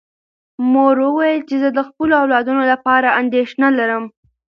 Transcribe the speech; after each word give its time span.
مور 0.71 0.95
وویل 1.05 1.39
چې 1.49 1.55
زه 1.61 1.69
د 1.73 1.79
خپلو 1.87 2.13
اولادونو 2.21 2.63
لپاره 2.71 3.15
اندېښنه 3.21 3.67
لرم. 3.79 4.03